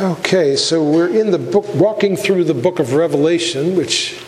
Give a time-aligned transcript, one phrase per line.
[0.00, 4.22] Okay, so we're in the book, walking through the book of Revelation, which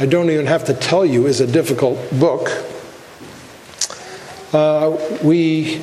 [0.00, 2.50] I don't even have to tell you is a difficult book.
[4.52, 5.80] Uh, we,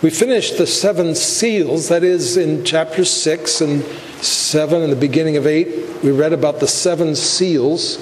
[0.00, 3.82] we finished the seven seals, that is in chapter 6 and
[4.22, 6.02] 7 and the beginning of 8.
[6.02, 7.98] We read about the seven seals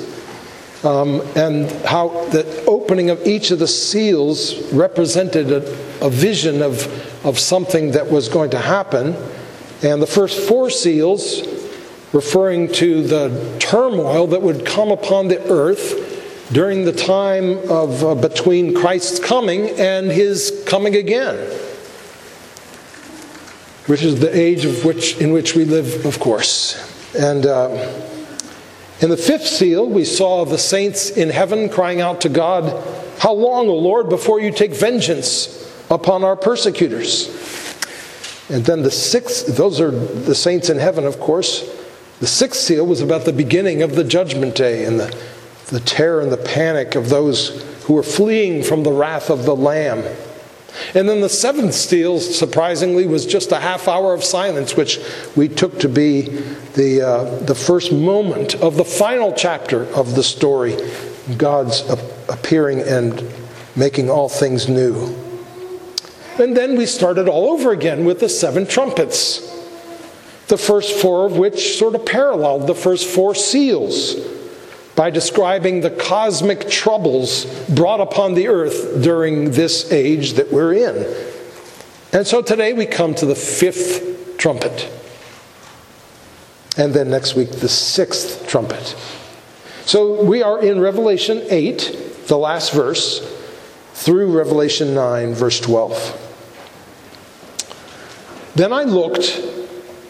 [0.84, 5.56] um, and how the opening of each of the seals represented a,
[6.06, 9.16] a vision of, of something that was going to happen.
[9.82, 11.42] And the first four seals,
[12.12, 18.14] referring to the turmoil that would come upon the earth during the time of uh,
[18.14, 21.36] between Christ's coming and his coming again,
[23.86, 27.14] which is the age of which in which we live, of course.
[27.14, 27.68] And uh,
[29.00, 32.82] in the fifth seal, we saw the saints in heaven crying out to God,
[33.18, 37.28] "How long, O Lord, before you take vengeance upon our persecutors?"
[38.48, 41.74] And then the sixth; those are the saints in heaven, of course.
[42.20, 45.16] The sixth seal was about the beginning of the judgment day and the
[45.68, 49.54] the terror and the panic of those who were fleeing from the wrath of the
[49.54, 50.02] Lamb.
[50.94, 54.98] And then the seventh seal, surprisingly, was just a half hour of silence, which
[55.36, 56.22] we took to be
[56.74, 60.76] the, uh, the first moment of the final chapter of the story
[61.36, 61.82] God's
[62.28, 63.22] appearing and
[63.76, 65.14] making all things new.
[66.38, 69.40] And then we started all over again with the seven trumpets,
[70.46, 74.14] the first four of which sort of paralleled the first four seals
[74.94, 80.96] by describing the cosmic troubles brought upon the earth during this age that we're in.
[82.12, 84.90] And so today we come to the fifth trumpet.
[86.76, 88.96] And then next week, the sixth trumpet.
[89.84, 93.20] So we are in Revelation 8, the last verse,
[93.94, 96.27] through Revelation 9, verse 12.
[98.58, 99.40] Then I looked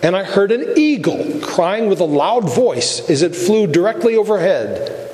[0.02, 5.10] and I heard an eagle crying with a loud voice as it flew directly overhead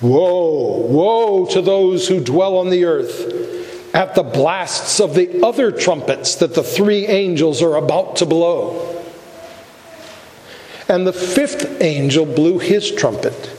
[0.00, 5.70] Woe, woe to those who dwell on the earth at the blasts of the other
[5.70, 9.04] trumpets that the three angels are about to blow.
[10.88, 13.52] And the fifth angel blew his trumpet.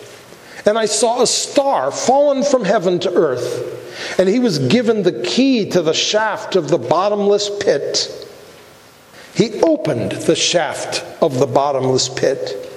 [0.65, 5.21] And I saw a star fallen from heaven to earth, and he was given the
[5.23, 8.27] key to the shaft of the bottomless pit.
[9.37, 12.73] He opened the shaft of the bottomless pit,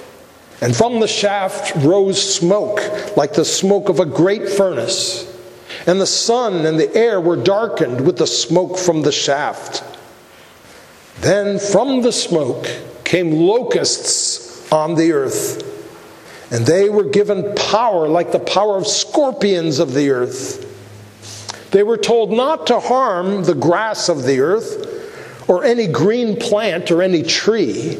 [0.60, 5.26] and from the shaft rose smoke like the smoke of a great furnace.
[5.86, 9.82] And the sun and the air were darkened with the smoke from the shaft.
[11.22, 12.66] Then from the smoke
[13.04, 15.64] came locusts on the earth,
[16.52, 20.66] and they were given power like the power of scorpions of the earth.
[21.70, 24.99] They were told not to harm the grass of the earth
[25.50, 27.98] or any green plant or any tree,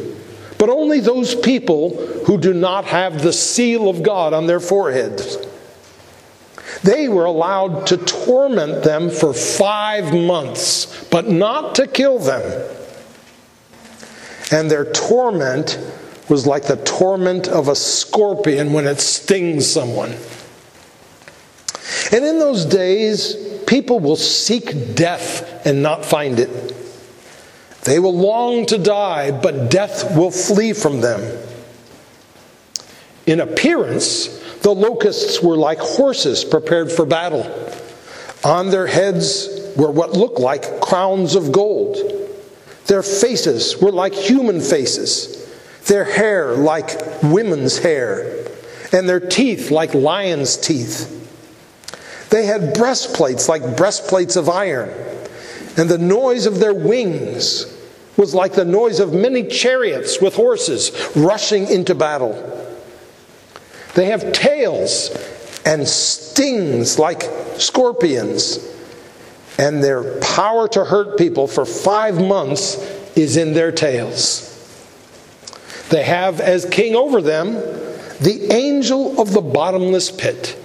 [0.56, 5.37] but only those people who do not have the seal of God on their foreheads.
[6.84, 12.69] They were allowed to torment them for five months, but not to kill them.
[14.53, 15.77] And their torment
[16.28, 20.15] was like the torment of a scorpion when it stings someone.
[22.12, 23.34] And in those days,
[23.66, 26.77] people will seek death and not find it.
[27.85, 31.39] They will long to die, but death will flee from them.
[33.27, 34.27] In appearance,
[34.63, 37.47] the locusts were like horses prepared for battle.
[38.45, 41.97] On their heads were what looked like crowns of gold.
[42.87, 45.49] Their faces were like human faces,
[45.87, 48.45] their hair like women's hair,
[48.93, 51.17] and their teeth like lions' teeth.
[52.31, 54.91] They had breastplates like breastplates of iron
[55.81, 57.65] and the noise of their wings
[58.19, 62.35] was like the noise of many chariots with horses rushing into battle.
[63.95, 65.09] They have tails
[65.65, 67.23] and stings like
[67.57, 68.59] scorpions,
[69.59, 72.77] and their power to hurt people for five months
[73.17, 74.47] is in their tails.
[75.89, 80.63] They have as king over them the angel of the bottomless pit.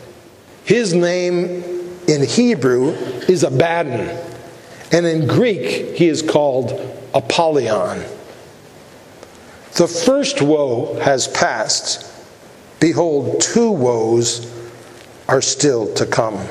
[0.66, 1.64] His name
[2.06, 2.90] in Hebrew
[3.30, 4.34] is Abaddon.
[4.92, 6.72] And in Greek, he is called
[7.14, 8.04] Apollyon.
[9.74, 12.12] The first woe has passed.
[12.80, 14.52] Behold, two woes
[15.28, 16.48] are still to come.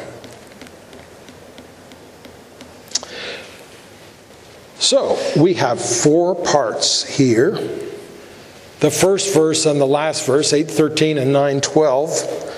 [4.79, 7.53] So, we have four parts here.
[8.81, 12.53] The first verse and the last verse, 8:13 and 9:12,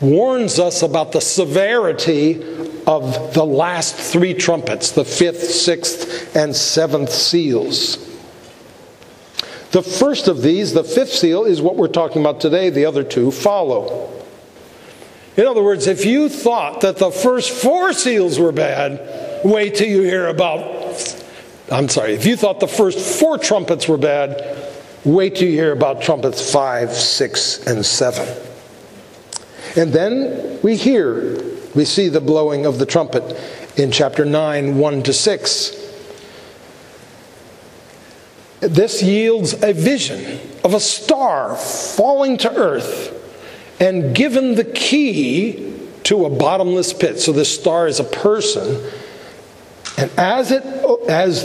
[0.00, 2.34] warns us about the severity
[2.86, 7.96] of the last three trumpets, the fifth, sixth, and seventh seals.
[9.70, 12.68] The first of these, the fifth seal, is what we're talking about today.
[12.68, 14.22] The other two follow.
[15.36, 19.88] In other words, if you thought that the first four seals were bad, wait till
[19.88, 21.22] you hear about.
[21.70, 24.70] I'm sorry, if you thought the first four trumpets were bad,
[25.04, 28.28] wait till you hear about trumpets five, six, and seven.
[29.74, 31.42] And then we hear,
[31.74, 33.22] we see the blowing of the trumpet
[33.76, 35.76] in chapter 9, 1 to 6.
[38.60, 43.18] This yields a vision of a star falling to earth
[43.80, 47.18] and given the key to a bottomless pit.
[47.18, 48.90] So this star is a person.
[49.98, 50.64] And as it
[51.08, 51.44] as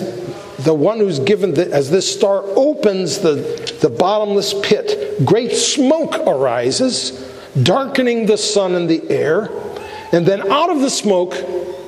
[0.59, 3.35] the one who's given the, as this star opens the,
[3.81, 7.11] the bottomless pit, great smoke arises,
[7.61, 9.49] darkening the sun and the air.
[10.11, 11.35] And then out of the smoke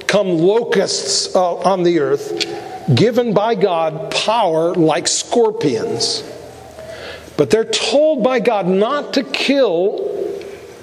[0.08, 2.46] come locusts uh, on the earth
[2.94, 6.24] given by God power like scorpions.
[7.38, 10.06] But they're told by God not to kill,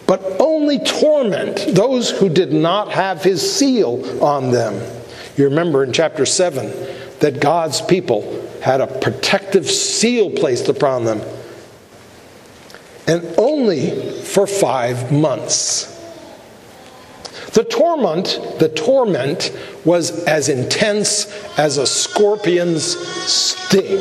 [0.06, 4.75] but only torment those who did not have his seal on them.
[5.37, 6.71] You remember in chapter 7
[7.21, 11.21] that God's people had a protective seal placed upon them.
[13.06, 15.93] And only for five months.
[17.56, 19.50] The torment, the torment
[19.82, 21.25] was as intense
[21.56, 23.97] as a scorpion's sting.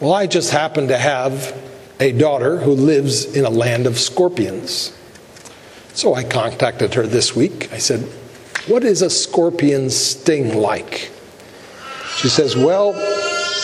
[0.00, 1.54] Well, I just happen to have
[2.00, 4.96] a daughter who lives in a land of scorpions.
[5.92, 7.70] So I contacted her this week.
[7.70, 8.00] I said,
[8.66, 11.10] What is a scorpion's sting like?
[12.16, 12.94] She says, Well,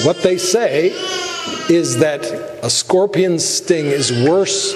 [0.04, 0.90] what they say
[1.70, 2.26] is that
[2.62, 4.74] a scorpion's sting is worse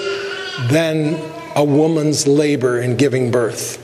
[0.70, 1.20] than
[1.54, 3.80] a woman's labor in giving birth.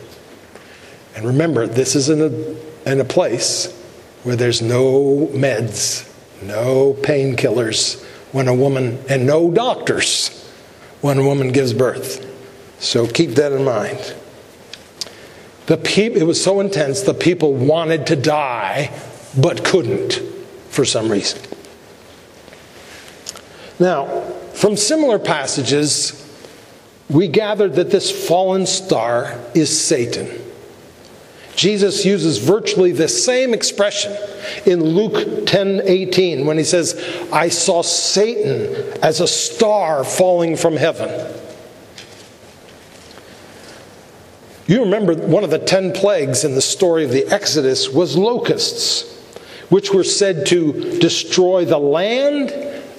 [1.19, 3.77] And remember, this is in a, in a place
[4.23, 6.09] where there's no meds,
[6.45, 8.01] no painkillers
[8.31, 10.49] when a woman, and no doctors
[11.01, 12.25] when a woman gives birth.
[12.79, 14.15] So keep that in mind.
[15.67, 18.97] The pe- it was so intense, the people wanted to die,
[19.37, 20.21] but couldn't
[20.71, 21.43] for some reason.
[23.81, 24.21] Now,
[24.55, 26.15] from similar passages,
[27.11, 30.45] we gathered that this fallen star is Satan.
[31.59, 34.17] Jesus uses virtually the same expression
[34.65, 36.95] in Luke 10 18 when he says,
[37.33, 41.35] I saw Satan as a star falling from heaven.
[44.69, 49.21] You remember one of the ten plagues in the story of the Exodus was locusts,
[49.69, 52.51] which were said to destroy the land,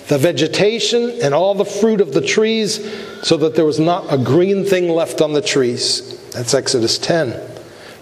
[0.09, 2.75] the vegetation, and all the fruit of the trees,
[3.23, 6.19] so that there was not a green thing left on the trees.
[6.31, 7.48] That's Exodus 10.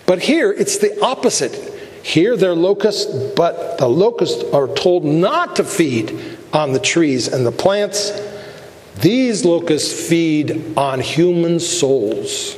[0.08, 1.54] But here it's the opposite.
[2.02, 6.18] Here they're locusts, but the locusts are told not to feed
[6.54, 8.12] on the trees and the plants.
[8.96, 12.58] These locusts feed on human souls,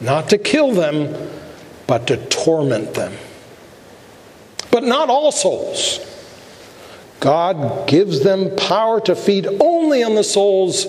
[0.00, 1.30] not to kill them,
[1.86, 3.14] but to torment them.
[4.70, 6.00] But not all souls.
[7.20, 10.86] God gives them power to feed only on the souls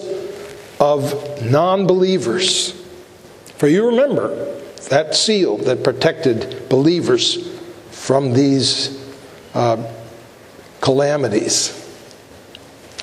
[0.82, 2.74] of non believers.
[3.56, 4.57] For you remember,
[4.90, 7.48] that seal that protected believers
[7.92, 8.98] from these
[9.54, 9.92] uh,
[10.82, 11.74] calamities.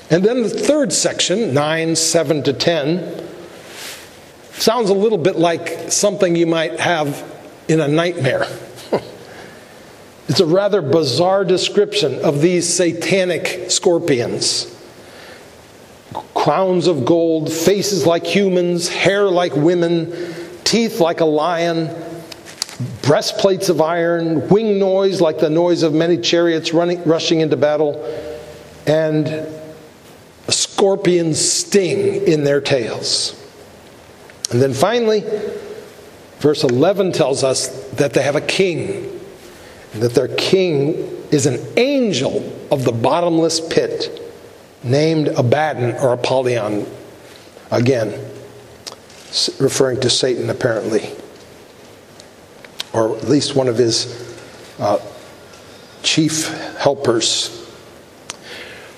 [0.09, 3.27] And then the third section, 9, 7 to 10,
[4.53, 7.23] sounds a little bit like something you might have
[7.67, 8.47] in a nightmare.
[10.27, 14.71] it's a rather bizarre description of these satanic scorpions.
[16.33, 20.11] Crowns of gold, faces like humans, hair like women,
[20.65, 21.89] teeth like a lion,
[23.03, 28.03] breastplates of iron, wing noise like the noise of many chariots running, rushing into battle,
[28.85, 33.41] and a scorpion's sting in their tails.
[34.51, 35.23] And then finally,
[36.39, 39.19] verse 11 tells us that they have a king,
[39.93, 40.93] and that their king
[41.31, 44.21] is an angel of the bottomless pit
[44.83, 46.85] named Abaddon or Apollyon.
[47.71, 48.34] Again,
[49.59, 51.09] referring to Satan, apparently,
[52.93, 54.39] or at least one of his
[54.79, 54.99] uh,
[56.03, 57.61] chief helpers.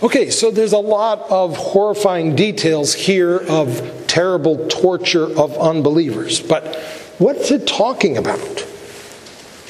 [0.03, 6.39] Okay, so there's a lot of horrifying details here of terrible torture of unbelievers.
[6.39, 6.75] But
[7.17, 8.59] what's it talking about?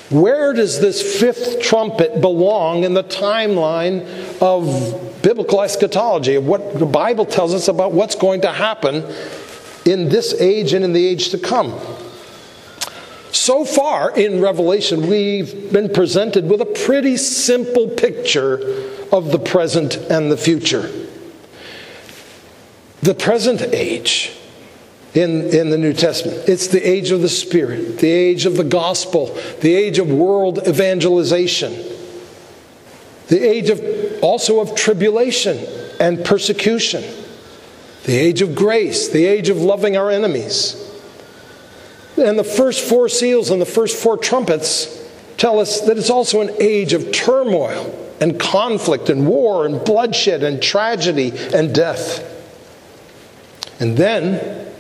[0.09, 4.05] Where does this fifth trumpet belong in the timeline
[4.41, 9.03] of biblical eschatology, of what the Bible tells us about what's going to happen
[9.87, 11.73] in this age and in the age to come.
[13.31, 18.59] So far in Revelation, we've been presented with a pretty simple picture
[19.11, 20.91] of the present and the future.
[23.01, 24.33] the present age
[25.13, 26.43] in, in the New Testament.
[26.47, 29.27] It's the age of the Spirit, the age of the gospel,
[29.61, 31.73] the age of world evangelization,
[33.27, 33.81] the age of
[34.21, 35.57] also of tribulation
[35.99, 37.03] and persecution,
[38.07, 40.81] the age of grace, the age of loving our enemies.
[42.15, 46.39] And the first four seals and the first four trumpets tell us that it's also
[46.39, 52.23] an age of turmoil and conflict and war and bloodshed and tragedy and death.
[53.77, 54.71] And then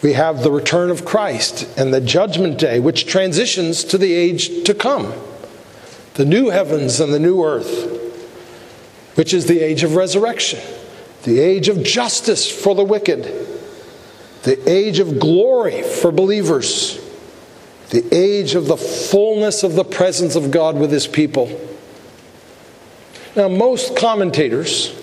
[0.00, 4.62] we have the return of Christ and the judgment day, which transitions to the age
[4.64, 5.12] to come
[6.14, 7.98] the new heavens and the new earth,
[9.16, 10.60] which is the age of resurrection,
[11.24, 13.24] the age of justice for the wicked,
[14.42, 17.00] the age of glory for believers,
[17.90, 21.60] the age of the fullness of the presence of God with his people.
[23.36, 24.98] Now, most commentators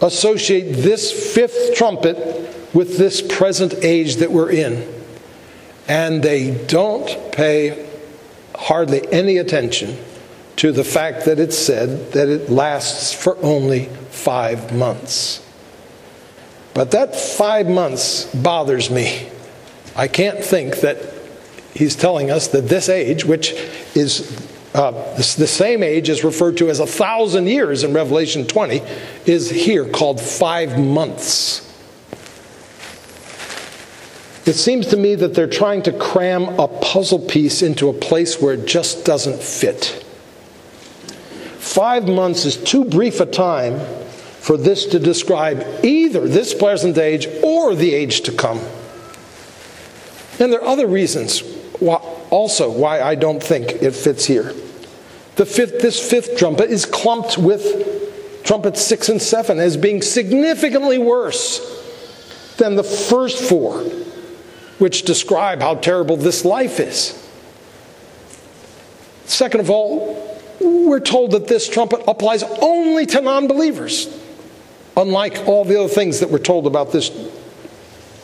[0.00, 2.16] associate this fifth trumpet
[2.74, 4.86] with this present age that we're in,
[5.86, 7.88] and they don't pay
[8.56, 9.96] hardly any attention
[10.56, 15.44] to the fact that it's said that it lasts for only five months.
[16.74, 19.28] But that five months bothers me.
[19.96, 21.12] I can't think that
[21.74, 23.52] he's telling us that this age, which
[23.94, 28.82] is uh, the same age is referred to as a thousand years in Revelation 20,
[29.26, 31.64] is here called five months.
[34.46, 38.40] It seems to me that they're trying to cram a puzzle piece into a place
[38.40, 40.04] where it just doesn't fit.
[41.58, 43.78] Five months is too brief a time
[44.48, 48.58] for this to describe either this present age or the age to come.
[50.40, 51.40] And there are other reasons
[51.80, 51.96] why,
[52.30, 54.54] also why I don't think it fits here.
[55.36, 60.96] The fifth, this fifth trumpet is clumped with trumpets six and seven as being significantly
[60.96, 61.60] worse
[62.56, 63.80] than the first four,
[64.78, 67.22] which describe how terrible this life is.
[69.26, 74.24] Second of all, we're told that this trumpet applies only to non believers,
[74.98, 77.10] unlike all the other things that we're told about this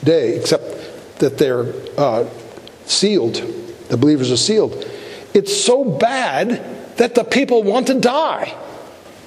[0.02, 2.28] day, except that they're uh,
[2.85, 3.35] sealed.
[3.88, 4.85] The believers are sealed.
[5.33, 8.57] It's so bad that the people want to die.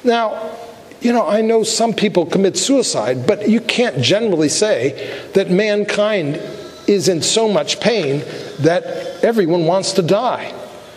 [0.04, 0.58] Now,
[1.02, 6.42] you know, I know some people commit suicide, but you can't generally say that mankind
[6.88, 8.20] is in so much pain
[8.60, 8.84] that
[9.24, 10.54] everyone wants to die.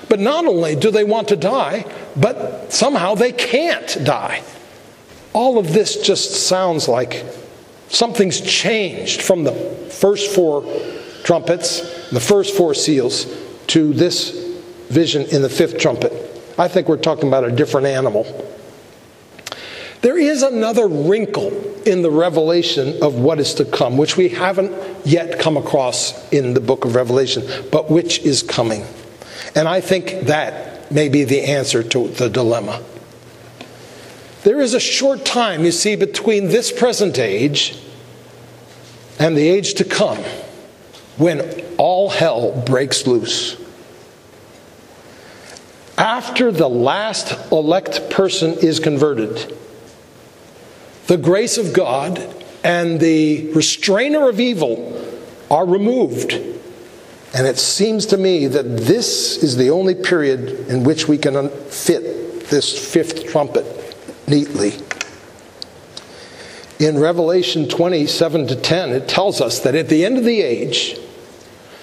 [0.08, 1.84] But not only do they want to die,
[2.16, 4.42] but somehow they can't die.
[5.32, 7.24] All of this just sounds like
[7.88, 9.52] something's changed from the
[9.90, 10.64] first four
[11.24, 13.26] trumpets, the first four seals,
[13.68, 14.30] to this
[14.88, 16.12] vision in the fifth trumpet.
[16.58, 18.24] I think we're talking about a different animal.
[20.02, 24.72] There is another wrinkle in the revelation of what is to come, which we haven't
[25.06, 28.84] yet come across in the book of Revelation, but which is coming.
[29.54, 32.82] And I think that may be the answer to the dilemma.
[34.42, 37.78] There is a short time, you see, between this present age
[39.18, 40.18] and the age to come
[41.16, 43.60] when all hell breaks loose
[46.00, 49.54] after the last elect person is converted,
[51.08, 52.18] the grace of God
[52.64, 54.98] and the restrainer of evil
[55.50, 56.32] are removed.
[56.32, 61.50] And it seems to me that this is the only period in which we can
[61.50, 63.66] fit this fifth trumpet
[64.30, 64.72] neatly.
[66.78, 70.98] In Revelation 27 to 10, it tells us that at the end of the age,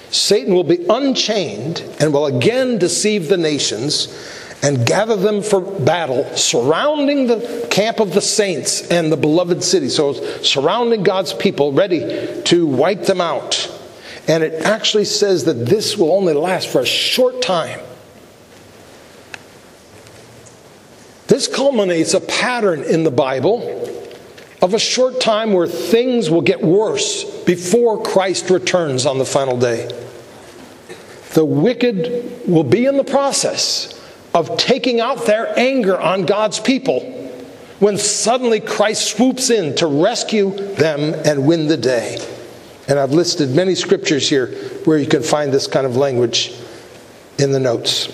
[0.10, 4.08] Satan will be unchained and will again deceive the nations
[4.64, 9.90] and gather them for battle surrounding the camp of the saints and the beloved city.
[9.90, 13.72] So, surrounding God's people, ready to wipe them out.
[14.28, 17.80] And it actually says that this will only last for a short time.
[21.28, 23.84] This culminates a pattern in the Bible
[24.62, 29.58] of a short time where things will get worse before Christ returns on the final
[29.58, 29.90] day.
[31.34, 33.94] The wicked will be in the process
[34.34, 37.02] of taking out their anger on God's people
[37.80, 42.18] when suddenly Christ swoops in to rescue them and win the day.
[42.88, 44.48] And I've listed many scriptures here
[44.86, 46.54] where you can find this kind of language
[47.38, 48.08] in the notes.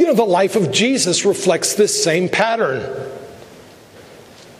[0.00, 3.10] You know, the life of Jesus reflects this same pattern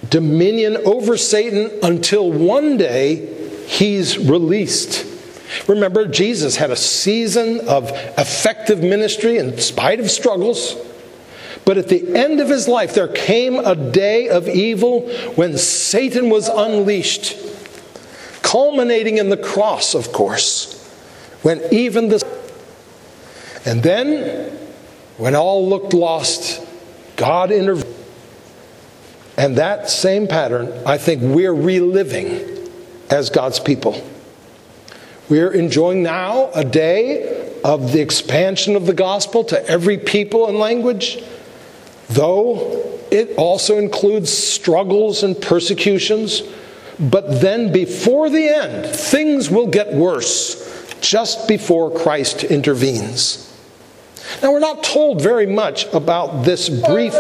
[0.07, 5.07] dominion over Satan until one day he's released.
[5.67, 10.77] Remember, Jesus had a season of effective ministry in spite of struggles.
[11.65, 16.29] But at the end of his life, there came a day of evil when Satan
[16.29, 17.35] was unleashed,
[18.43, 20.87] culminating in the cross, of course,
[21.41, 22.23] when even the.
[23.65, 24.59] And then,
[25.21, 26.67] when all looked lost,
[27.17, 27.95] God intervened.
[29.37, 32.71] And that same pattern, I think we're reliving
[33.11, 34.03] as God's people.
[35.29, 40.59] We're enjoying now a day of the expansion of the gospel to every people and
[40.59, 41.23] language,
[42.09, 46.43] though it also includes struggles and persecutions.
[46.99, 53.50] But then, before the end, things will get worse just before Christ intervenes.
[54.43, 57.15] Now, we're not told very much about this brief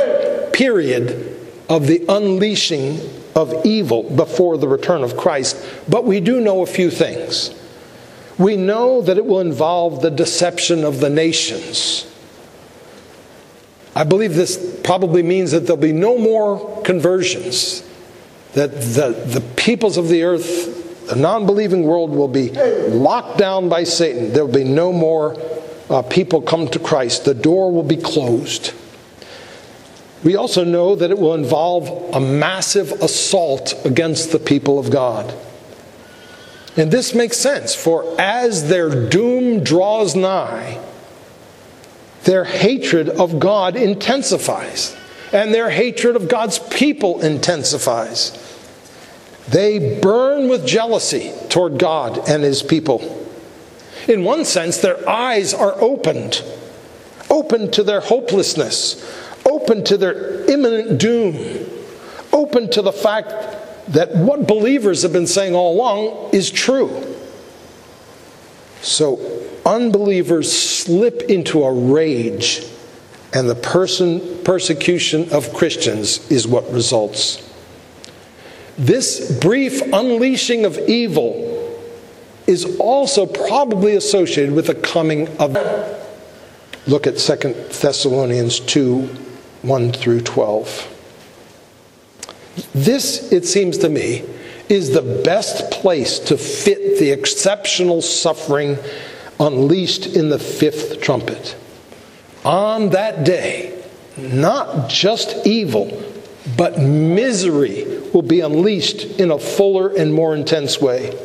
[0.52, 1.36] period
[1.68, 2.98] of the unleashing
[3.34, 5.56] of evil before the return of Christ,
[5.88, 7.54] but we do know a few things.
[8.38, 12.06] We know that it will involve the deception of the nations.
[13.94, 17.86] I believe this probably means that there'll be no more conversions,
[18.54, 23.68] that the, the peoples of the earth, the non believing world, will be locked down
[23.68, 24.32] by Satan.
[24.32, 25.34] There will be no more
[25.90, 27.24] uh, people come to Christ.
[27.24, 28.72] The door will be closed.
[30.22, 35.34] We also know that it will involve a massive assault against the people of God.
[36.76, 40.80] And this makes sense, for as their doom draws nigh,
[42.24, 44.96] their hatred of God intensifies,
[45.32, 48.36] and their hatred of God's people intensifies.
[49.48, 53.16] They burn with jealousy toward God and his people.
[54.08, 56.42] In one sense, their eyes are opened,
[57.28, 59.02] open to their hopelessness,
[59.44, 61.68] open to their imminent doom,
[62.32, 63.32] open to the fact
[63.92, 67.16] that what believers have been saying all along is true.
[68.82, 72.64] So unbelievers slip into a rage,
[73.32, 77.46] and the person, persecution of Christians is what results.
[78.78, 81.59] This brief unleashing of evil
[82.50, 85.56] is also probably associated with the coming of.
[86.86, 87.36] Look at 2
[87.80, 89.02] Thessalonians 2
[89.62, 90.96] 1 through 12.
[92.74, 94.24] This, it seems to me,
[94.68, 98.78] is the best place to fit the exceptional suffering
[99.38, 101.56] unleashed in the fifth trumpet.
[102.44, 103.82] On that day,
[104.16, 106.02] not just evil,
[106.56, 111.16] but misery will be unleashed in a fuller and more intense way.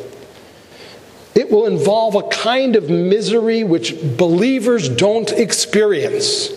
[1.36, 6.48] It will involve a kind of misery which believers don't experience.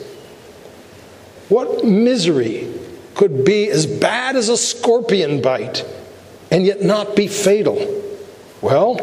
[1.50, 2.74] What misery
[3.14, 5.86] could be as bad as a scorpion bite
[6.50, 8.04] and yet not be fatal?
[8.62, 8.96] Well,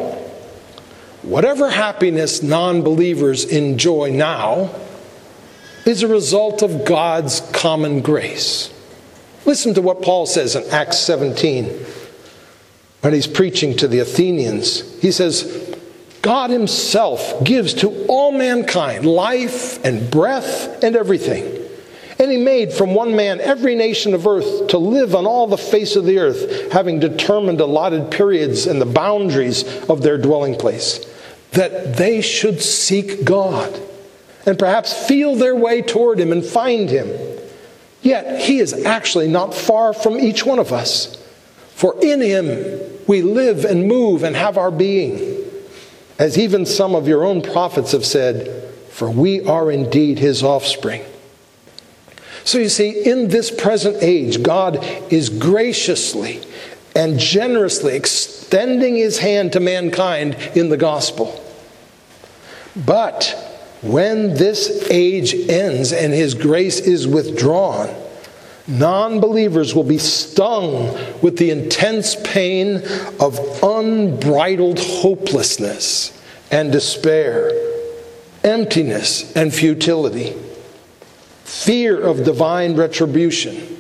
[1.21, 4.75] whatever happiness non believers enjoy now
[5.85, 8.73] is a result of God's common grace.
[9.45, 11.67] Listen to what Paul says in Acts 17
[13.03, 15.01] when he's preaching to the Athenians.
[15.01, 15.66] He says,
[16.27, 21.45] God Himself gives to all mankind life and breath and everything.
[22.19, 25.57] And he made from one man every nation of earth to live on all the
[25.57, 30.99] face of the earth, having determined allotted periods and the boundaries of their dwelling place,
[31.53, 33.81] that they should seek God
[34.47, 37.09] and perhaps feel their way toward him and find him.
[38.03, 41.25] Yet he is actually not far from each one of us,
[41.77, 45.36] for in him we live and move and have our being.
[46.19, 51.05] As even some of your own prophets have said, for we are indeed his offspring.
[52.45, 56.41] So you see, in this present age, God is graciously
[56.95, 61.43] and generously extending his hand to mankind in the gospel.
[62.75, 63.35] But
[63.83, 67.95] when this age ends and his grace is withdrawn,
[68.67, 72.83] non believers will be stung with the intense pain
[73.21, 76.13] of unbridled hopelessness
[76.51, 77.51] and despair,
[78.45, 80.35] emptiness and futility
[81.47, 83.79] fear of divine retribution,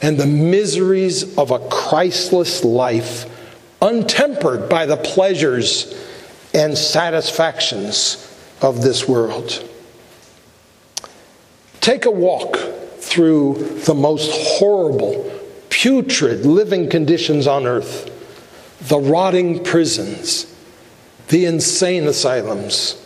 [0.00, 3.26] and the miseries of a Christless life,
[3.82, 5.92] untempered by the pleasures
[6.54, 8.20] and satisfactions
[8.62, 9.68] of this world.
[11.80, 12.58] Take a walk
[13.04, 13.54] through
[13.86, 15.30] the most horrible,
[15.68, 18.10] putrid living conditions on earth
[18.88, 20.54] the rotting prisons,
[21.28, 23.00] the insane asylums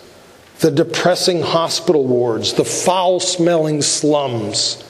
[0.58, 4.84] the depressing hospital wards, the foul smelling slums.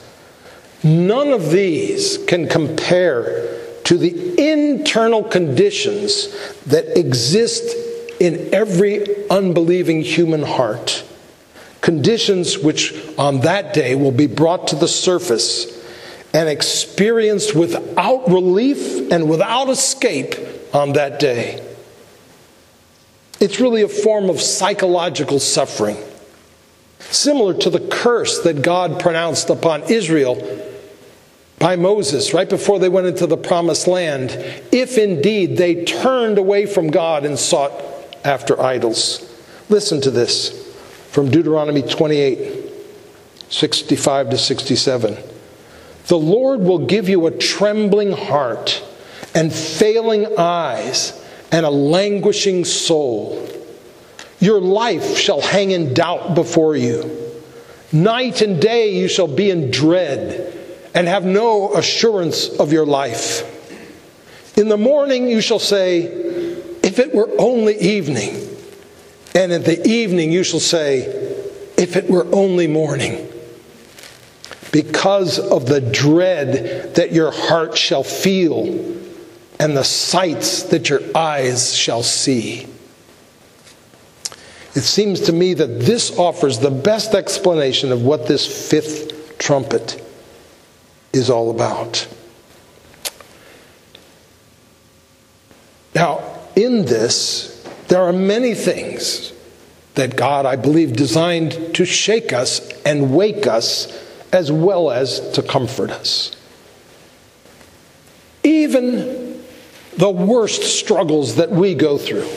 [0.83, 6.29] None of these can compare to the internal conditions
[6.63, 7.75] that exist
[8.19, 11.03] in every unbelieving human heart.
[11.81, 15.77] Conditions which on that day will be brought to the surface
[16.33, 20.35] and experienced without relief and without escape
[20.73, 21.65] on that day.
[23.39, 25.97] It's really a form of psychological suffering,
[26.99, 30.35] similar to the curse that God pronounced upon Israel
[31.57, 34.31] by Moses right before they went into the promised land,
[34.71, 37.73] if indeed they turned away from God and sought
[38.25, 39.25] after idols.
[39.69, 40.58] Listen to this
[41.11, 42.67] from Deuteronomy 28
[43.49, 45.17] 65 to 67.
[46.07, 48.83] The Lord will give you a trembling heart
[49.33, 51.19] and failing eyes
[51.51, 53.47] and a languishing soul.
[54.39, 57.33] Your life shall hang in doubt before you.
[57.91, 60.55] Night and day you shall be in dread
[60.93, 63.55] and have no assurance of your life.
[64.57, 66.01] In the morning you shall say,
[66.83, 68.48] If it were only evening.
[69.35, 71.05] And in the evening you shall say,
[71.77, 73.27] If it were only morning.
[74.71, 78.65] Because of the dread that your heart shall feel
[79.59, 82.67] and the sights that your eyes shall see.
[84.75, 90.01] It seems to me that this offers the best explanation of what this fifth trumpet
[91.11, 92.07] is all about.
[95.95, 96.23] Now,
[96.55, 97.58] in this,
[97.89, 99.33] there are many things
[99.95, 103.91] that God, I believe, designed to shake us and wake us
[104.31, 106.35] as well as to comfort us.
[108.43, 109.43] Even
[109.97, 112.29] the worst struggles that we go through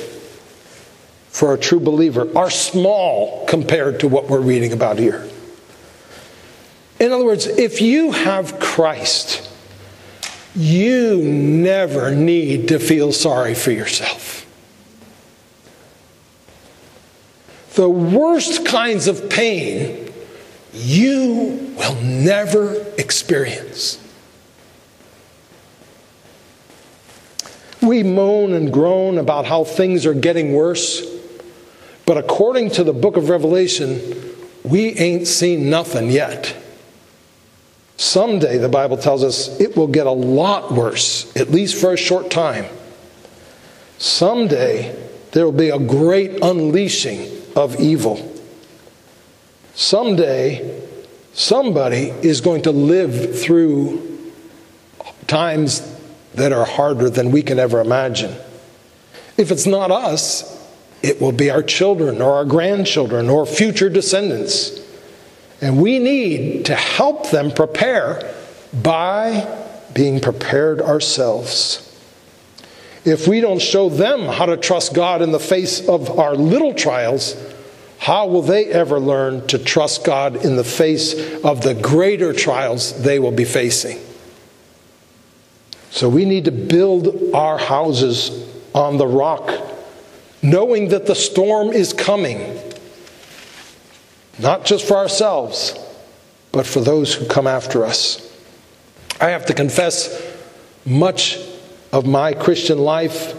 [1.29, 5.29] for a true believer are small compared to what we're reading about here.
[6.99, 9.49] In other words, if you have Christ,
[10.55, 14.41] you never need to feel sorry for yourself.
[17.74, 20.12] The worst kinds of pain
[20.74, 23.98] you will never experience.
[27.80, 31.04] We moan and groan about how things are getting worse,
[32.06, 34.00] but according to the book of Revelation,
[34.62, 36.56] we ain't seen nothing yet.
[37.96, 41.96] Someday, the Bible tells us, it will get a lot worse, at least for a
[41.96, 42.66] short time.
[43.98, 44.96] Someday,
[45.32, 48.29] there will be a great unleashing of evil.
[49.75, 50.83] Someday,
[51.33, 54.31] somebody is going to live through
[55.27, 55.88] times
[56.35, 58.35] that are harder than we can ever imagine.
[59.37, 60.49] If it's not us,
[61.03, 64.79] it will be our children or our grandchildren or future descendants.
[65.61, 68.35] And we need to help them prepare
[68.73, 69.47] by
[69.95, 71.88] being prepared ourselves.
[73.05, 76.73] If we don't show them how to trust God in the face of our little
[76.73, 77.37] trials,
[77.99, 83.03] how will they ever learn to trust God in the face of the greater trials
[83.03, 83.99] they will be facing?
[85.91, 89.53] So we need to build our houses on the rock,
[90.41, 92.59] knowing that the storm is coming,
[94.38, 95.79] not just for ourselves,
[96.53, 98.33] but for those who come after us.
[99.21, 100.21] I have to confess,
[100.85, 101.38] much
[101.92, 103.35] of my Christian life,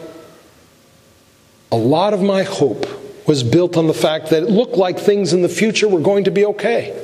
[1.72, 2.86] a lot of my hope
[3.28, 6.26] was built on the fact that it looked like things in the future were going
[6.26, 7.00] to be okay.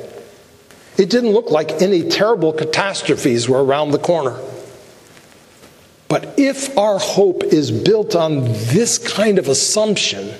[0.96, 4.38] It didn't look like any terrible catastrophes were around the corner.
[6.08, 10.34] But if our hope is built on this kind of assumption,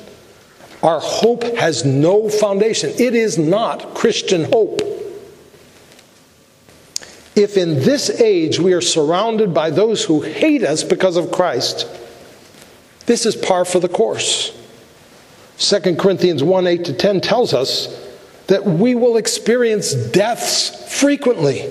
[0.83, 2.91] our hope has no foundation.
[2.99, 4.81] It is not Christian hope.
[7.37, 11.87] If in this age we are surrounded by those who hate us because of Christ,
[13.07, 14.57] this is par for the course.
[15.59, 17.89] 2 Corinthians 1 8 to 10 tells us
[18.47, 21.71] that we will experience deaths frequently,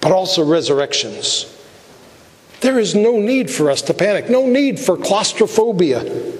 [0.00, 1.54] but also resurrections.
[2.60, 6.34] There is no need for us to panic, no need for claustrophobia.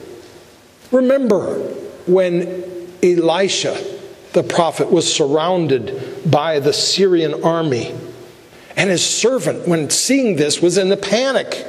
[0.90, 1.58] Remember
[2.06, 2.64] when
[3.02, 3.76] Elisha,
[4.32, 7.94] the prophet, was surrounded by the Syrian army,
[8.78, 11.66] and his servant, when seeing this, was in a panic.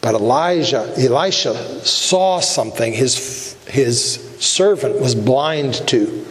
[0.00, 6.24] But Elijah, Elisha saw something his, his servant was blind to.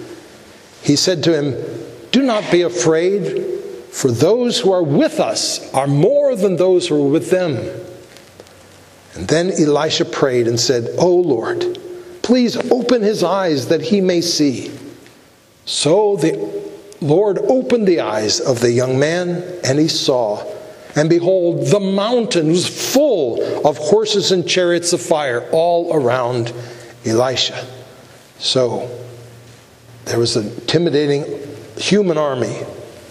[0.82, 3.46] He said to him, Do not be afraid.
[3.92, 7.58] For those who are with us are more than those who are with them.
[9.16, 11.78] And then Elisha prayed and said, O Lord,
[12.22, 14.72] please open his eyes that he may see.
[15.66, 16.59] So the
[17.02, 20.46] Lord opened the eyes of the young man, and he saw.
[20.96, 26.54] And behold, the mountain was full of horses and chariots of fire all around
[27.06, 27.66] Elisha.
[28.40, 28.90] So
[30.06, 31.26] there was an intimidating
[31.78, 32.60] human army,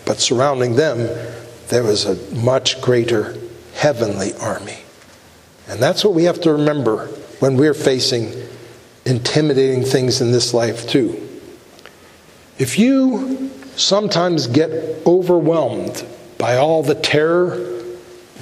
[0.05, 0.99] but surrounding them,
[1.69, 3.37] there was a much greater
[3.75, 4.79] heavenly army.
[5.69, 7.07] And that's what we have to remember
[7.41, 8.33] when we're facing
[9.05, 11.27] intimidating things in this life, too.
[12.59, 14.71] If you sometimes get
[15.07, 16.05] overwhelmed
[16.37, 17.83] by all the terror,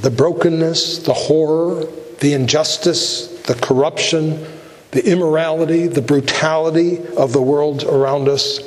[0.01, 1.87] the brokenness, the horror,
[2.20, 4.46] the injustice, the corruption,
[4.90, 8.61] the immorality, the brutality of the world around us,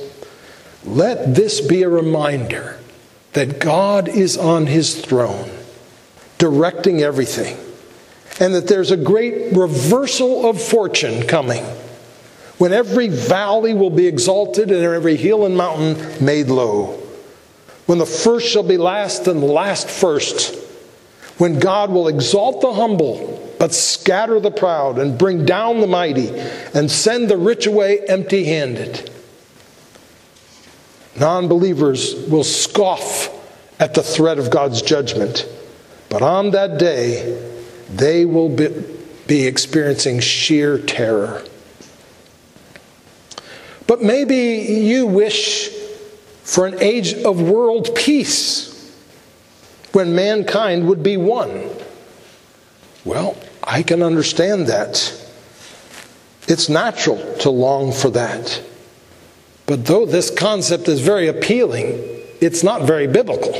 [0.86, 2.80] let this be a reminder
[3.34, 5.50] that God is on his throne,
[6.38, 7.58] directing everything,
[8.40, 11.64] and that there's a great reversal of fortune coming
[12.60, 17.02] when every valley will be exalted and every hill and mountain made low.
[17.86, 20.56] When the first shall be last and the last first.
[21.38, 26.30] When God will exalt the humble, but scatter the proud, and bring down the mighty,
[26.74, 29.10] and send the rich away empty handed.
[31.18, 33.30] Non believers will scoff
[33.80, 35.48] at the threat of God's judgment,
[36.10, 37.42] but on that day,
[37.90, 38.68] they will be,
[39.28, 41.42] be experiencing sheer terror.
[43.90, 45.70] But maybe you wish
[46.44, 48.96] for an age of world peace
[49.94, 51.68] when mankind would be one.
[53.04, 55.12] Well, I can understand that.
[56.48, 58.62] It's natural to long for that.
[59.66, 61.94] But though this concept is very appealing,
[62.40, 63.56] it's not very biblical.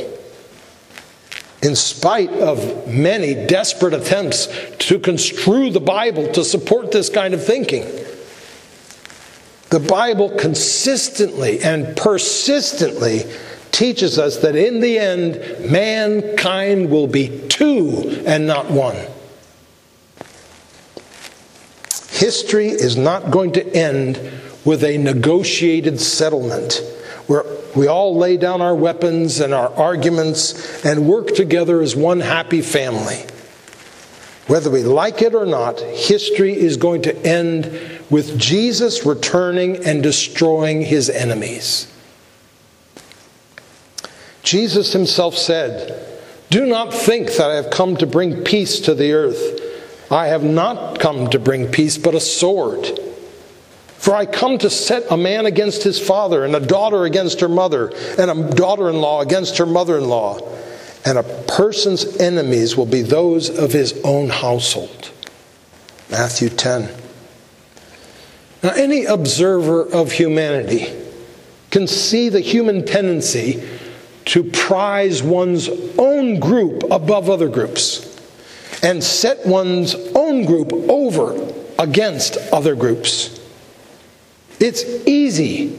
[1.60, 4.46] In spite of many desperate attempts
[4.78, 7.99] to construe the Bible to support this kind of thinking,
[9.70, 13.22] the Bible consistently and persistently
[13.70, 18.96] teaches us that in the end, mankind will be two and not one.
[22.10, 24.16] History is not going to end
[24.64, 26.82] with a negotiated settlement
[27.28, 27.44] where
[27.76, 32.60] we all lay down our weapons and our arguments and work together as one happy
[32.60, 33.24] family.
[34.48, 40.02] Whether we like it or not, history is going to end with Jesus returning and
[40.02, 41.90] destroying his enemies.
[44.42, 46.20] Jesus himself said,
[46.50, 49.60] Do not think that I have come to bring peace to the earth.
[50.10, 52.98] I have not come to bring peace, but a sword.
[53.98, 57.48] For I come to set a man against his father, and a daughter against her
[57.48, 60.40] mother, and a daughter in law against her mother in law
[61.04, 65.10] and a person's enemies will be those of his own household.
[66.10, 66.90] Matthew 10.
[68.62, 70.92] Now, any observer of humanity
[71.70, 73.66] can see the human tendency
[74.26, 75.68] to prize one's
[75.98, 78.06] own group above other groups
[78.82, 83.40] and set one's own group over against other groups.
[84.58, 85.76] It's easy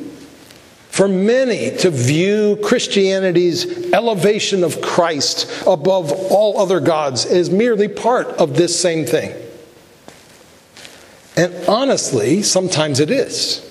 [0.89, 8.28] for many to view Christianity's elevation of Christ above all other gods as merely part
[8.28, 9.34] of this same thing.
[11.36, 13.67] And honestly, sometimes it is.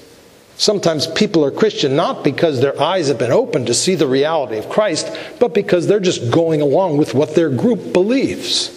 [0.57, 4.59] Sometimes people are Christian not because their eyes have been opened to see the reality
[4.59, 8.77] of Christ, but because they're just going along with what their group believes.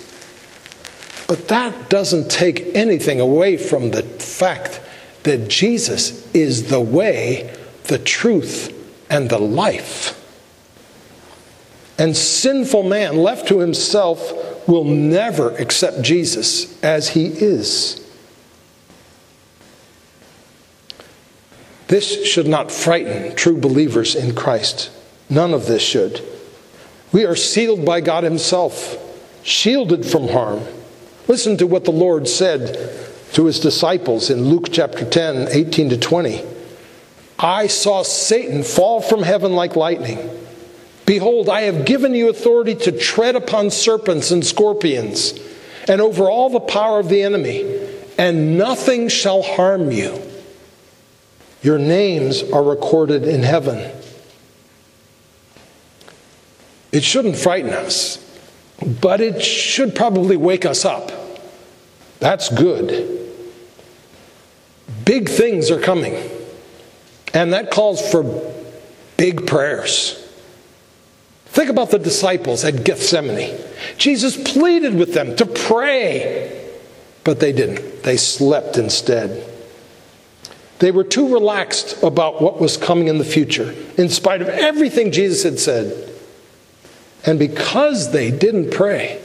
[1.28, 4.80] But that doesn't take anything away from the fact
[5.24, 7.54] that Jesus is the way
[7.86, 8.74] the truth,
[9.10, 10.19] and the life.
[11.98, 18.00] And sinful man, left to himself, will never accept Jesus as he is.
[21.93, 24.89] This should not frighten true believers in Christ.
[25.29, 26.27] None of this should.
[27.12, 28.97] We are sealed by God Himself,
[29.43, 30.63] shielded from harm.
[31.27, 32.73] Listen to what the Lord said
[33.34, 36.43] to His disciples in Luke chapter 10, 18 to 20.
[37.38, 40.17] I saw Satan fall from heaven like lightning.
[41.06, 45.39] Behold, I have given you authority to tread upon serpents and scorpions,
[45.88, 50.33] and over all the power of the enemy, and nothing shall harm you.
[51.63, 53.89] Your names are recorded in heaven.
[56.91, 58.17] It shouldn't frighten us,
[59.02, 61.12] but it should probably wake us up.
[62.19, 63.10] That's good.
[65.06, 66.15] Big things are coming.
[67.34, 68.54] And that calls for
[69.17, 70.19] big prayers.
[71.45, 73.58] Think about the disciples at Gethsemane.
[73.97, 76.71] Jesus pleaded with them to pray,
[77.23, 78.04] but they didn't.
[78.04, 79.53] They slept instead.
[80.79, 85.12] They were too relaxed about what was coming in the future, in spite of everything
[85.12, 86.09] Jesus had said.
[87.25, 89.21] And because they didn't pray,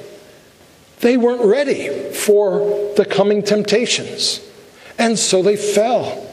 [1.00, 4.40] they weren't ready for the coming temptations.
[4.98, 6.26] And so they fell.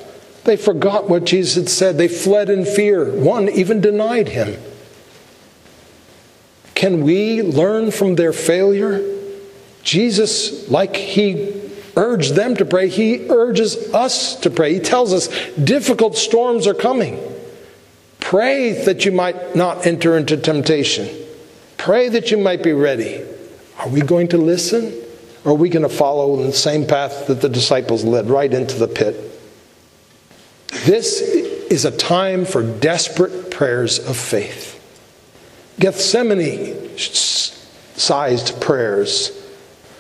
[0.44, 1.98] They forgot what Jesus had said.
[1.98, 3.12] They fled in fear.
[3.12, 4.60] One even denied him.
[6.76, 9.02] Can we learn from their failure?
[9.82, 11.65] Jesus, like he
[11.96, 14.74] urged them to pray, he urges us to pray.
[14.74, 17.20] He tells us difficult storms are coming.
[18.20, 21.08] Pray that you might not enter into temptation.
[21.78, 23.24] Pray that you might be ready.
[23.80, 24.94] Are we going to listen?
[25.44, 28.80] Or are we going to follow the same path that the disciples led right into
[28.80, 29.16] the pit?
[30.86, 34.72] This is a time for desperate prayers of faith.
[35.80, 39.45] Gethsemane sized prayers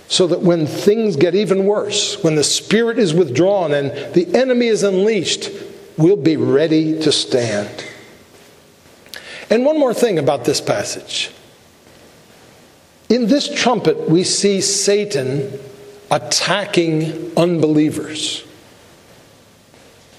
[0.07, 4.67] so that when things get even worse, when the Spirit is withdrawn and the enemy
[4.67, 5.49] is unleashed,
[5.97, 7.83] we'll be ready to stand.
[9.49, 11.31] And one more thing about this passage.
[13.09, 15.59] In this trumpet, we see Satan
[16.09, 18.43] attacking unbelievers.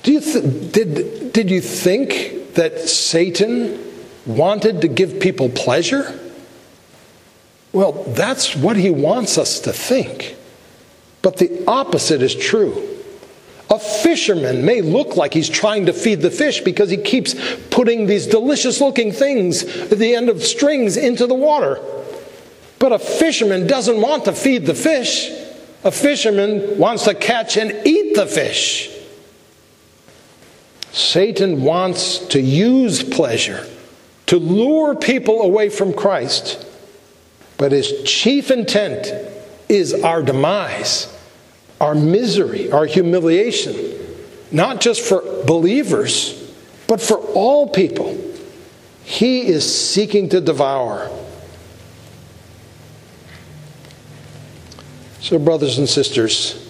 [0.03, 3.79] Do you th- did, did you think that Satan
[4.25, 6.19] wanted to give people pleasure?
[7.77, 10.35] Well, that's what he wants us to think.
[11.21, 12.73] But the opposite is true.
[13.69, 17.35] A fisherman may look like he's trying to feed the fish because he keeps
[17.69, 21.79] putting these delicious looking things at the end of strings into the water.
[22.79, 25.29] But a fisherman doesn't want to feed the fish.
[25.85, 28.91] A fisherman wants to catch and eat the fish.
[30.93, 33.67] Satan wants to use pleasure
[34.29, 36.66] to lure people away from Christ,
[37.59, 39.09] but his chief intent
[39.69, 41.13] is our demise
[41.81, 43.75] our misery, our humiliation,
[44.51, 46.53] not just for believers,
[46.87, 48.17] but for all people.
[49.05, 51.11] He is seeking to devour.
[55.21, 56.63] So, brothers and sisters,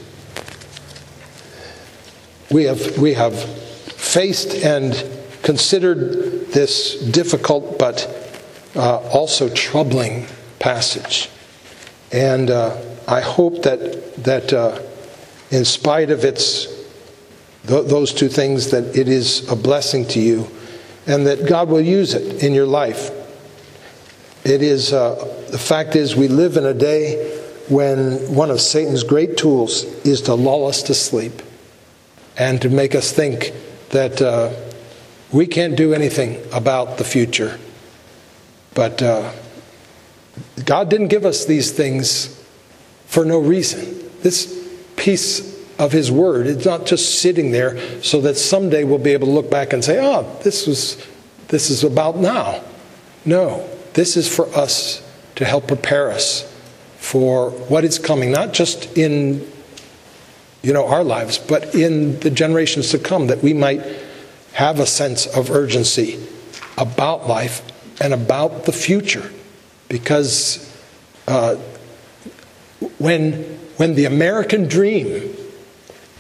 [2.51, 4.92] we have, we have faced and
[5.42, 8.09] considered this difficult but
[8.75, 10.27] uh, also troubling
[10.59, 11.29] passage.
[12.12, 14.81] And uh, I hope that, that uh,
[15.51, 16.66] in spite of its
[17.66, 20.49] th- those two things that it is a blessing to you
[21.07, 23.11] and that God will use it in your life.
[24.45, 25.14] It is uh,
[25.51, 27.33] the fact is we live in a day
[27.69, 31.42] when one of Satan's great tools is to lull us to sleep
[32.37, 33.53] and to make us think
[33.90, 34.53] that uh,
[35.33, 37.59] we can't do anything about the future.
[38.75, 39.33] But uh,
[40.64, 42.42] God didn't give us these things
[43.07, 44.11] for no reason.
[44.22, 44.57] This
[44.96, 46.46] piece of His Word.
[46.46, 49.85] It's not just sitting there so that someday we'll be able to look back and
[49.85, 51.05] say, oh, this, was,
[51.49, 52.62] this is about now.
[53.25, 55.03] No, this is for us
[55.37, 56.53] to help prepare us
[56.99, 59.46] for what is coming, not just in
[60.62, 63.83] you know, our lives, but in the generations to come, that we might
[64.55, 66.20] have a sense of urgency
[66.77, 67.62] about life
[68.01, 69.31] and about the future.
[69.88, 70.72] Because
[71.29, 71.57] uh,
[72.99, 73.33] when
[73.77, 75.35] when the American dream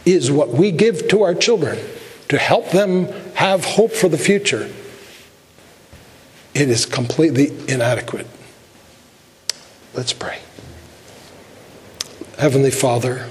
[0.04, 1.78] is what we give to our children
[2.28, 4.70] to help them have hope for the future,
[6.54, 8.26] it is completely inadequate.
[9.94, 10.38] Let's pray.
[12.38, 13.28] Heavenly Father,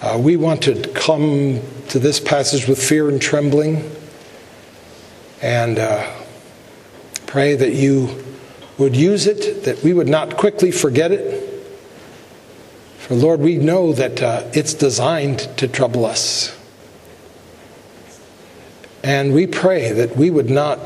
[0.00, 3.88] uh, we want to come to this passage with fear and trembling
[5.40, 6.12] and uh,
[7.26, 8.24] pray that you
[8.82, 11.52] would use it, that we would not quickly forget it
[13.02, 16.56] for Lord, we know that uh, it's designed to trouble us.
[19.02, 20.78] And we pray that we would not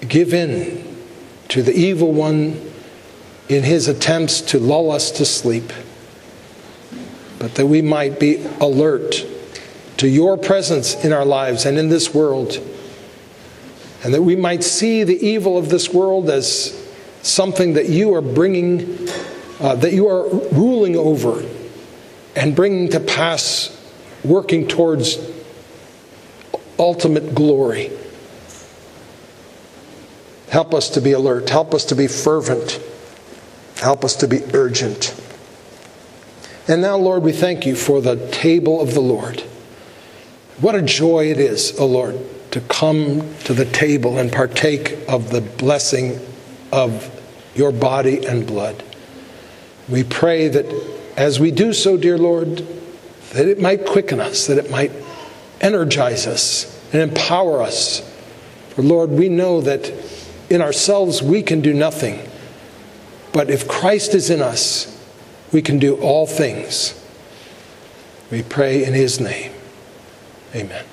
[0.00, 0.96] give in
[1.48, 2.72] to the evil one
[3.50, 5.70] in his attempts to lull us to sleep,
[7.38, 9.24] but that we might be alert
[9.98, 12.58] to your presence in our lives and in this world,
[14.04, 16.78] and that we might see the evil of this world as
[17.22, 19.08] something that you are bringing
[19.60, 21.42] uh, that you are ruling over
[22.36, 23.70] and bringing to pass,
[24.24, 25.18] working towards
[26.78, 27.90] ultimate glory.
[30.50, 31.48] Help us to be alert.
[31.48, 32.80] Help us to be fervent.
[33.76, 35.18] Help us to be urgent.
[36.68, 39.40] And now, Lord, we thank you for the table of the Lord.
[40.60, 42.20] What a joy it is, O oh Lord,
[42.54, 46.20] to come to the table and partake of the blessing
[46.70, 47.10] of
[47.56, 48.80] your body and blood.
[49.88, 50.64] We pray that
[51.16, 52.64] as we do so, dear Lord,
[53.32, 54.92] that it might quicken us, that it might
[55.60, 58.08] energize us and empower us.
[58.68, 59.92] For Lord, we know that
[60.48, 62.20] in ourselves we can do nothing.
[63.32, 64.96] But if Christ is in us,
[65.52, 66.94] we can do all things.
[68.30, 69.50] We pray in his name.
[70.54, 70.84] Amen.